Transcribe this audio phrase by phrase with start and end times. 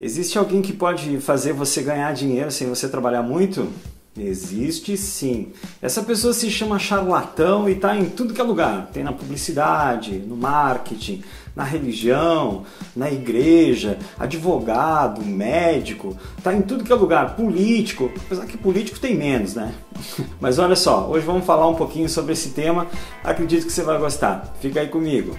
[0.00, 3.68] Existe alguém que pode fazer você ganhar dinheiro sem você trabalhar muito?
[4.16, 5.48] Existe sim.
[5.82, 8.90] Essa pessoa se chama charlatão e está em tudo que é lugar.
[8.92, 11.24] Tem na publicidade, no marketing,
[11.54, 12.62] na religião,
[12.94, 17.34] na igreja, advogado, médico, está em tudo que é lugar.
[17.34, 19.74] Político, apesar que político tem menos, né?
[20.40, 22.86] Mas olha só, hoje vamos falar um pouquinho sobre esse tema.
[23.24, 24.54] Acredito que você vai gostar.
[24.60, 25.36] Fica aí comigo.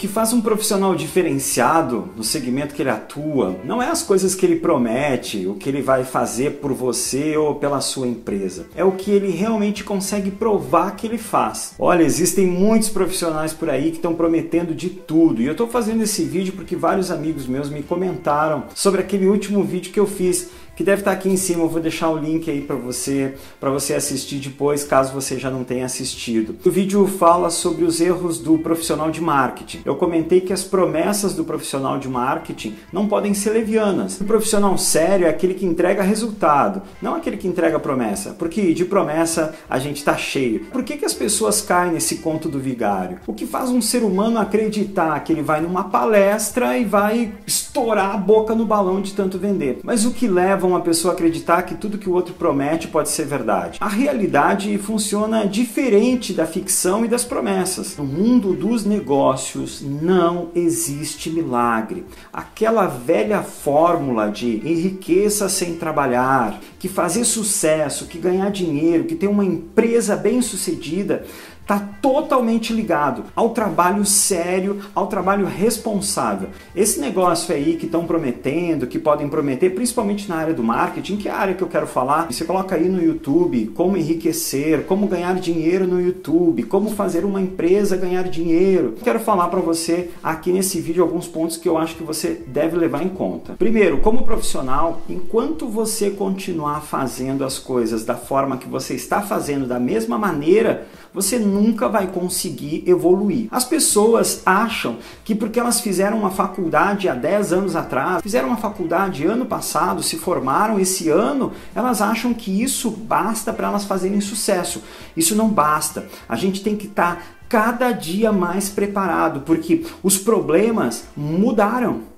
[0.00, 4.46] Que faz um profissional diferenciado no segmento que ele atua não é as coisas que
[4.46, 8.66] ele promete, o que ele vai fazer por você ou pela sua empresa.
[8.74, 11.74] É o que ele realmente consegue provar que ele faz.
[11.78, 15.42] Olha, existem muitos profissionais por aí que estão prometendo de tudo.
[15.42, 19.62] E eu estou fazendo esse vídeo porque vários amigos meus me comentaram sobre aquele último
[19.62, 20.48] vídeo que eu fiz
[20.80, 21.62] que deve estar aqui em cima.
[21.62, 25.50] Eu vou deixar o link aí para você, para você assistir depois, caso você já
[25.50, 26.56] não tenha assistido.
[26.64, 29.82] O vídeo fala sobre os erros do profissional de marketing.
[29.84, 34.18] Eu comentei que as promessas do profissional de marketing não podem ser levianas.
[34.22, 38.86] O profissional sério é aquele que entrega resultado, não aquele que entrega promessa, porque de
[38.86, 40.60] promessa a gente está cheio.
[40.72, 43.18] Por que, que as pessoas caem nesse conto do vigário?
[43.26, 47.34] O que faz um ser humano acreditar que ele vai numa palestra e vai
[47.70, 49.78] estourar a boca no balão de tanto vender?
[49.84, 53.08] Mas o que leva uma pessoa a acreditar que tudo que o outro promete pode
[53.08, 53.78] ser verdade.
[53.80, 57.96] A realidade funciona diferente da ficção e das promessas.
[57.96, 62.04] No mundo dos negócios não existe milagre.
[62.32, 69.28] Aquela velha fórmula de enriqueça sem trabalhar, que fazer sucesso, que ganhar dinheiro, que ter
[69.28, 71.24] uma empresa bem sucedida,
[71.70, 76.48] está totalmente ligado ao trabalho sério, ao trabalho responsável.
[76.74, 81.28] Esse negócio aí que estão prometendo, que podem prometer, principalmente na área do marketing, que
[81.28, 85.06] é a área que eu quero falar, você coloca aí no YouTube como enriquecer, como
[85.06, 88.96] ganhar dinheiro no YouTube, como fazer uma empresa ganhar dinheiro.
[89.04, 92.76] Quero falar para você aqui nesse vídeo alguns pontos que eu acho que você deve
[92.76, 93.54] levar em conta.
[93.56, 99.66] Primeiro, como profissional, enquanto você continuar fazendo as coisas da forma que você está fazendo,
[99.66, 103.48] da mesma maneira, você nunca vai conseguir evoluir.
[103.50, 108.56] As pessoas acham que porque elas fizeram uma faculdade há 10 anos atrás, fizeram uma
[108.56, 114.20] faculdade ano passado, se formaram esse ano, elas acham que isso basta para elas fazerem
[114.20, 114.82] sucesso.
[115.16, 116.06] Isso não basta.
[116.28, 122.09] A gente tem que estar tá cada dia mais preparado, porque os problemas mudaram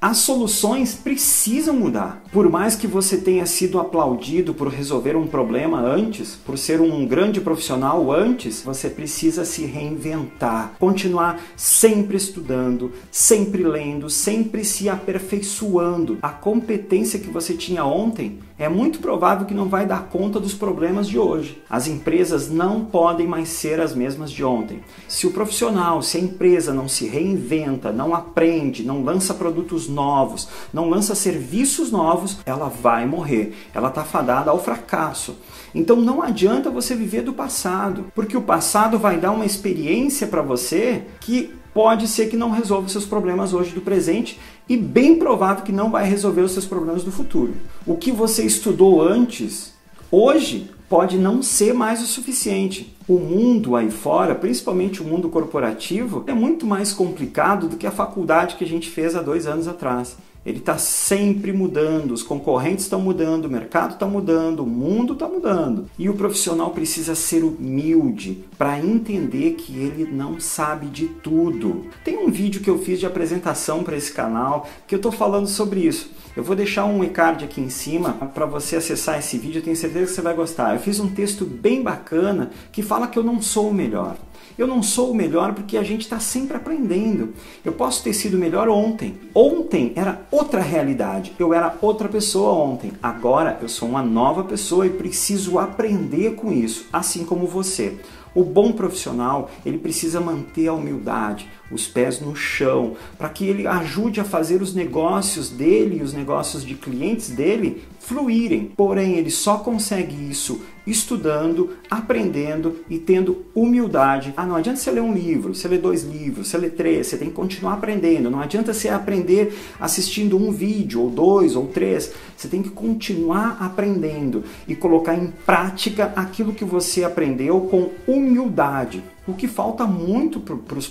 [0.00, 2.22] as soluções precisam mudar.
[2.32, 7.06] Por mais que você tenha sido aplaudido por resolver um problema antes, por ser um
[7.06, 16.18] grande profissional antes, você precisa se reinventar, continuar sempre estudando, sempre lendo, sempre se aperfeiçoando.
[16.20, 20.54] A competência que você tinha ontem é muito provável que não vai dar conta dos
[20.54, 21.60] problemas de hoje.
[21.68, 24.80] As empresas não podem mais ser as mesmas de ontem.
[25.08, 30.48] Se o profissional, se a empresa não se reinventa, não aprende, não lança produtos novos,
[30.72, 33.56] não lança serviços novos, ela vai morrer.
[33.74, 35.36] Ela está fadada ao fracasso.
[35.74, 40.42] Então não adianta você viver do passado, porque o passado vai dar uma experiência para
[40.42, 45.18] você que pode ser que não resolva os seus problemas hoje do presente e bem
[45.18, 47.54] provável que não vai resolver os seus problemas do futuro.
[47.84, 49.74] O que você estudou antes,
[50.10, 52.96] hoje, pode não ser mais o suficiente.
[53.08, 57.90] O mundo aí fora, principalmente o mundo corporativo, é muito mais complicado do que a
[57.90, 60.16] faculdade que a gente fez há dois anos atrás.
[60.44, 65.26] Ele está sempre mudando, os concorrentes estão mudando, o mercado está mudando, o mundo está
[65.26, 65.86] mudando.
[65.98, 71.86] E o profissional precisa ser humilde para entender que ele não sabe de tudo.
[72.04, 75.46] Tem um vídeo que eu fiz de apresentação para esse canal que eu estou falando
[75.46, 76.10] sobre isso.
[76.36, 79.76] Eu vou deixar um e-card aqui em cima para você acessar esse vídeo, eu tenho
[79.76, 80.74] certeza que você vai gostar.
[80.74, 84.16] Eu fiz um texto bem bacana que fala que eu não sou o melhor.
[84.56, 87.34] Eu não sou o melhor porque a gente está sempre aprendendo.
[87.64, 89.18] Eu posso ter sido melhor ontem.
[89.34, 91.32] Ontem era outra realidade.
[91.38, 92.92] Eu era outra pessoa ontem.
[93.00, 97.96] Agora eu sou uma nova pessoa e preciso aprender com isso, assim como você.
[98.34, 103.66] O bom profissional, ele precisa manter a humildade, os pés no chão, para que ele
[103.66, 108.70] ajude a fazer os negócios dele e os negócios de clientes dele fluírem.
[108.76, 114.34] Porém, ele só consegue isso estudando, aprendendo e tendo humildade.
[114.36, 117.16] Ah, não adianta você ler um livro, você ler dois livros, você ler três, você
[117.16, 118.30] tem que continuar aprendendo.
[118.30, 122.12] Não adianta você aprender assistindo um vídeo, ou dois, ou três.
[122.36, 129.02] Você tem que continuar aprendendo e colocar em prática aquilo que você aprendeu com humildade.
[129.26, 130.86] O que falta muito para os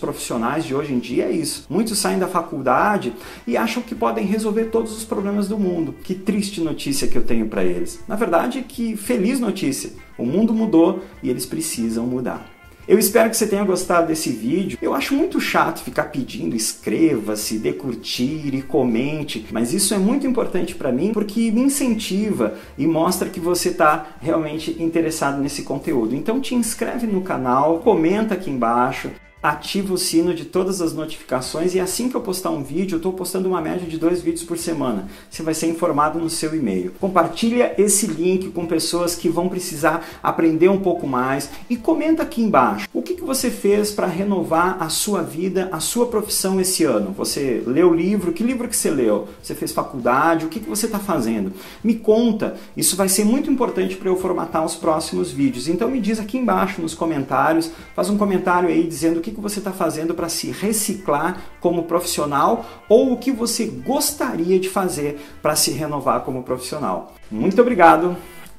[0.63, 1.65] profissionais de hoje em dia é isso.
[1.69, 3.13] Muitos saem da faculdade
[3.45, 5.93] e acham que podem resolver todos os problemas do mundo.
[6.03, 7.99] Que triste notícia que eu tenho para eles.
[8.07, 9.91] Na verdade, que feliz notícia.
[10.17, 12.49] O mundo mudou e eles precisam mudar.
[12.85, 14.77] Eu espero que você tenha gostado desse vídeo.
[14.81, 20.27] Eu acho muito chato ficar pedindo inscreva-se, dê curtir e comente, mas isso é muito
[20.27, 26.13] importante para mim porque me incentiva e mostra que você está realmente interessado nesse conteúdo.
[26.13, 29.09] Então te inscreve no canal, comenta aqui embaixo,
[29.43, 32.97] ativa o sino de todas as notificações e assim que eu postar um vídeo, eu
[32.97, 35.09] estou postando uma média de dois vídeos por semana.
[35.29, 36.93] Você vai ser informado no seu e-mail.
[36.97, 42.41] Compartilha esse link com pessoas que vão precisar aprender um pouco mais e comenta aqui
[42.41, 46.85] embaixo o que, que você fez para renovar a sua vida, a sua profissão esse
[46.85, 47.11] ano.
[47.17, 48.31] Você leu livro?
[48.31, 49.27] Que livro que você leu?
[49.41, 50.45] Você fez faculdade?
[50.45, 51.51] O que, que você está fazendo?
[51.83, 52.55] Me conta.
[52.77, 55.67] Isso vai ser muito importante para eu formatar os próximos vídeos.
[55.67, 59.41] Então me diz aqui embaixo nos comentários, faz um comentário aí dizendo o que que
[59.41, 65.19] você está fazendo para se reciclar como profissional ou o que você gostaria de fazer
[65.41, 67.13] para se renovar como profissional.
[67.29, 68.15] Muito obrigado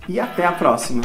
[0.09, 1.03] e até a próxima!